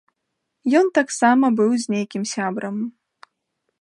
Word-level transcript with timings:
Ён 0.79 0.87
таксама 0.97 1.45
быў 1.59 1.71
з 1.83 1.95
нейкім 1.97 2.23
сябрам. 2.33 2.75